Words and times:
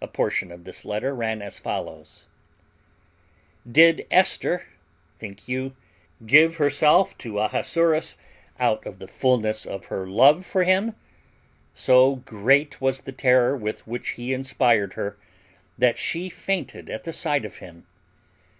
A 0.00 0.08
portion 0.08 0.50
of 0.50 0.64
this 0.64 0.84
letter 0.84 1.14
ran 1.14 1.40
as 1.40 1.56
follows: 1.56 2.26
Did 3.70 4.08
Esther, 4.10 4.66
think 5.20 5.46
you, 5.46 5.76
give 6.26 6.56
herself 6.56 7.16
to 7.18 7.38
Ahasuerus 7.38 8.18
out 8.58 8.84
of 8.84 8.98
the 8.98 9.06
fulness 9.06 9.64
of 9.64 9.84
her 9.86 10.04
love 10.04 10.44
for 10.44 10.64
him? 10.64 10.96
So 11.74 12.16
great 12.16 12.80
was 12.80 13.02
the 13.02 13.12
terror 13.12 13.56
with 13.56 13.86
which 13.86 14.14
he 14.18 14.32
inspired 14.32 14.94
her 14.94 15.16
that 15.78 15.96
she 15.96 16.28
fainted 16.28 16.90
at 16.90 17.04
the 17.04 17.12
sight 17.12 17.44
of 17.44 17.58
him. 17.58 17.86